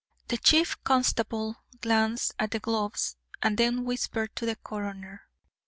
[0.29, 5.27] The Chief Constable glanced at the gloves and then whispered to the coroner.